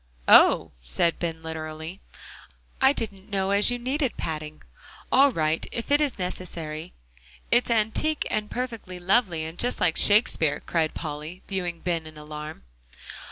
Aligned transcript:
"Oh!" 0.27 0.71
said 0.81 1.19
Ben 1.19 1.43
literally, 1.43 2.01
"I 2.81 2.91
didn't 2.91 3.29
know 3.29 3.51
as 3.51 3.69
you 3.69 3.77
needed 3.77 4.17
padding. 4.17 4.63
All 5.11 5.31
right, 5.31 5.63
if 5.71 5.91
it 5.91 6.01
is 6.01 6.17
necessary." 6.17 6.93
"It's 7.51 7.69
antique, 7.69 8.25
and 8.31 8.49
perfectly 8.49 8.97
lovely, 8.97 9.45
and 9.45 9.59
just 9.59 9.79
like 9.79 9.97
Shakespeare," 9.97 10.59
cried 10.59 10.95
Polly, 10.95 11.43
viewing 11.47 11.81
Ben 11.81 12.07
in 12.07 12.17
alarm. 12.17 12.63